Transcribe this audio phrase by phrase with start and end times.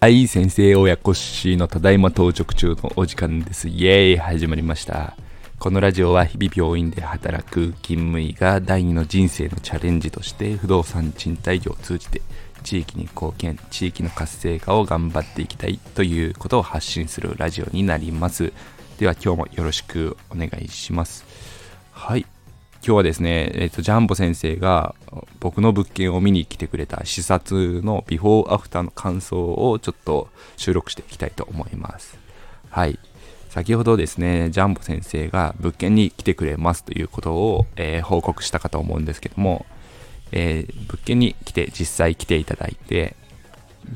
[0.00, 3.66] はい先生親子しのただいま到着中のお時間です。
[3.66, 5.16] イエーイ始まりました。
[5.58, 12.22] このラジオは日々病院で働く勤務医が第二の人生のチャレンジとして不動産賃貸業を通じて
[12.62, 18.52] 地域に貢献地域の活性化を頑張っていきたいということを発信するラジオになります。
[19.00, 21.24] では今日もよろしくお願いします。
[21.90, 22.24] はい。
[22.82, 24.94] 今日はですね、えーと、ジャンボ先生が
[25.40, 32.18] 僕の物件を見に来てくれた視察のビフォーアフターの感想をちょっと収録していきたいと思います。
[32.68, 32.98] はい。
[33.48, 39.66] 先ほどですね、ジャンボ先生が物件に来てくれますということを、えー、報告したかと思うんですけども、
[40.30, 43.16] えー、物件に来て実際来ていただいて、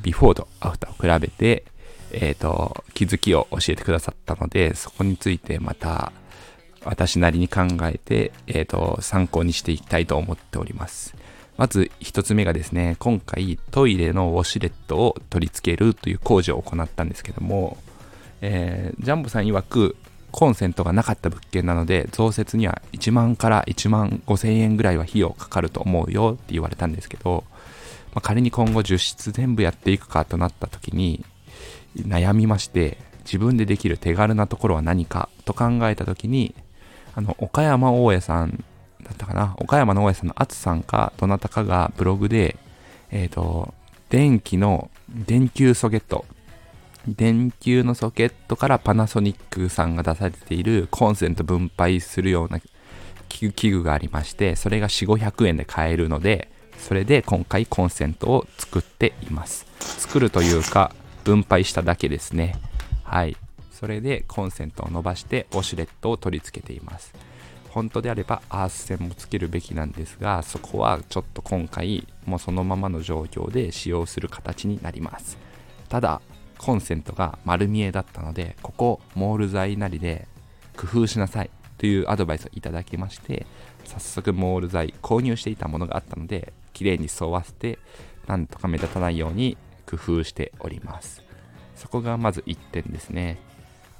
[0.03, 1.63] ビフォーとアフターを比べて、
[2.11, 6.11] えっ、ー、と、気づきを教えてくださったので、そこについてまた
[6.83, 11.15] 私なりに考えて、えーと、参考にしていきたいと思っております。
[11.57, 17.77] まず一つ目がですね、今回トイレのウォシュレットを取り付けるという工事を行ったんですけども、
[18.41, 19.95] えー、ジャンボさん曰く
[20.31, 27.45] コンセントがなかった物件なので増設には1万から1万5千円ぐらいは費用かかると思うよって言われたんですけど、
[28.13, 31.23] まあ、仮に今後10室全部やっていくかとなった時に
[31.95, 36.53] 悩みまして自分でできる手軽なところは何かと考えた時に
[37.15, 38.65] あの、岡山大家さん
[39.05, 39.55] だったかな？
[39.59, 42.57] 岡山の大家さんのあつさんか、どなたかがブログで、
[43.11, 43.73] えっ、ー、と、
[44.09, 46.25] 電気の電球ソケット、
[47.07, 52.59] 電球のソケットからパナソニックさんが出されているコンセント分配するような
[53.29, 59.65] 器具がありまして、それが4、500円で買えるので、それで今回コンセントを作っています。
[59.79, 62.59] 作るというか、分配しただけですね。
[63.03, 63.37] はい。
[63.71, 67.13] それでコンセントを伸ばしてウォシュレットを取り付けています
[67.75, 75.37] 本当であればアース線もつけるべきなんですがそこはちょっと今回もうそのままの状況で使用する形になります。
[75.89, 76.21] ただ
[76.57, 80.25] コンセントが丸見えだったのでここモール材なりで
[80.77, 83.45] 工夫しなさいというアドバイスをいただきまして
[83.83, 87.77] 早速モール材購入していたものがあったので綺麗に沿わせて
[88.25, 91.21] なんとか目立たないように工夫しております。
[91.75, 93.37] そこがまず1点ですね。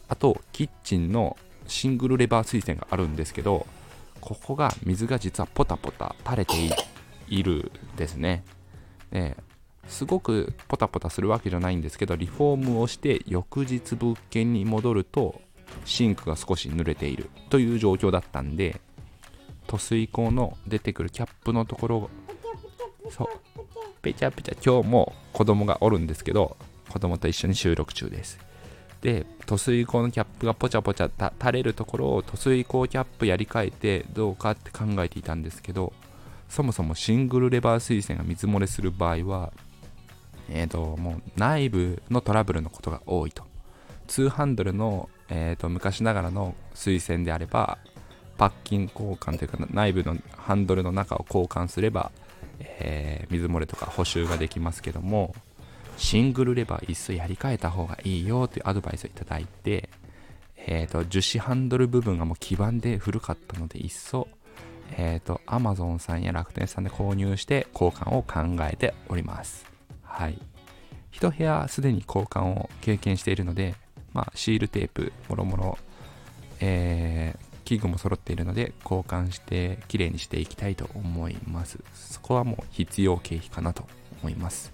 [0.07, 1.35] あとキッチンの
[1.67, 3.65] シングルレバー水栓があるんですけど
[4.21, 6.53] ここが水が実はポタポタ垂れて
[7.27, 8.43] いるですね。
[9.11, 9.35] で
[9.87, 15.41] すごくポタポタするわけじゃないんですけどリフォームをして翌日物件に戻ると
[15.85, 18.81] シンクが少し濡れているという状況だったんで
[19.67, 22.09] 塗水口の出てくるキャップのところ
[23.11, 23.27] そう
[24.01, 26.57] ペチャペチャ今日も子供がおるんですけど
[26.89, 28.39] 子供と一緒に収録中です。
[29.05, 35.93] で塗水口のキャップがポチャポチャ垂れるところを塗水口キャップやり替えてどうかって考えていたんですけど
[36.49, 39.53] そもそもシングルレバー水栓が水漏れする場合は
[40.49, 43.43] えっ、ー、ともう内部のトラブルのことが多いと。
[44.07, 47.77] 2ハンドルの、えーと、昔ながらの水栓であれば
[48.37, 52.11] パッキン交換というか内部のハンドルの中を交換すれば、
[52.59, 55.33] えー、水漏れとか補修ができますけども
[55.97, 59.89] シングルレバーいっそやり替えた方がいいよというアドバイスをいただいて、
[60.67, 64.27] えっ、ー、と、樹脂ハンドル部分がもう基板で古かったので、いっそ、
[64.97, 69.65] えっ、ー、と、Amazon さんや楽天さんで購入して交換を考えております。
[70.03, 70.39] はい。
[71.11, 73.75] 一部屋すでに交換を経験しているので、
[74.13, 75.77] まあ、シールテープ、もろもろ、
[76.59, 81.79] えー、器具も揃っているので、交換して綺麗にしていきたいと思います。
[81.93, 83.87] そこはもう必要経費かなと
[84.21, 84.73] 思います。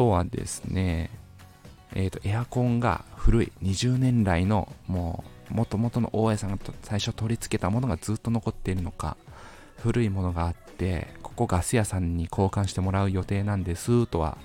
[0.00, 1.10] とはですね、
[1.94, 9.18] えっ、ー、と、エアコンが古い、20年来の、もう、元々の大家さんが最初取り付けたものがずっと残っているのか、
[9.76, 14.38] 古いものがあって、ここガス屋さんに交換してもらう予定なんですとは、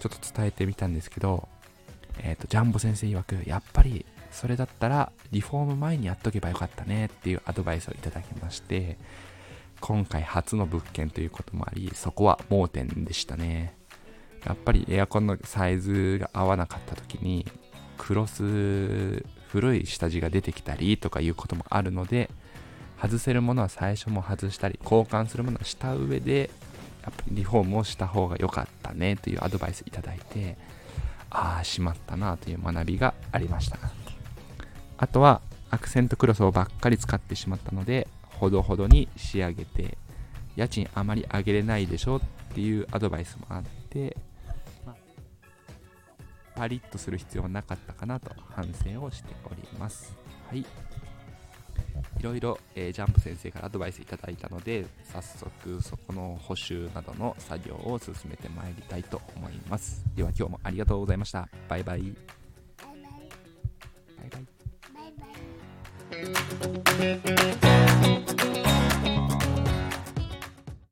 [0.00, 1.46] ちょっと伝えてみたんですけど、
[2.18, 8.98] えっ、ー、と、ジャンボ先生曰く、やっぱり、それだったら、リフォーム前にやっとけばよかったねっていうアドバイスをいただきまして、
[9.80, 13.78] 今回初の物件ということもあり、そこは盲点でしたね。
[14.44, 17.46] やっぱりエアコンのサイズが合わなかった時に
[17.96, 22.30] クロス古い下地が出てきたりとかいうこともあるので
[23.00, 26.50] 外せるものは最初も外したり交換するものはした上で
[27.02, 30.56] やっぱりリフォームをした方が良かったねというアドバイスいただいて
[31.30, 33.78] ああしまったなという学びがありました
[34.96, 35.40] あとは
[35.70, 39.96] アクセントクロスをばっかり使ってしまったのでほどほどに仕上げて
[40.58, 42.20] 家賃あまり上げれないでしょっ
[42.52, 44.16] ていうアドバイスもあって、
[44.84, 44.96] まあ、
[46.56, 50.16] パリッとする必要はなかったかなと反省をしております。
[50.48, 50.58] はい。
[50.58, 60.04] いろいろ、えー、ジャンプ先生からアドバイスいただいたので、早速そこの補修などの作業を進めてまいりたいと思います。
[60.16, 61.48] では今日もありがとうございました。
[61.68, 62.02] バイバイ。
[62.02, 62.06] バ
[64.24, 64.44] イバイ。
[66.98, 68.37] バイバイ。